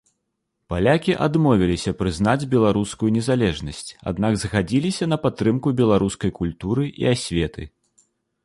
[0.73, 7.63] Палякі адмовіліся прызнаць беларускую незалежнасць, аднак згадзіліся на падтрымку беларускай культуры і асветы.